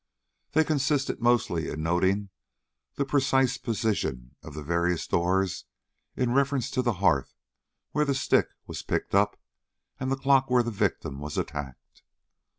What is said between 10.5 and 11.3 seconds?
the victim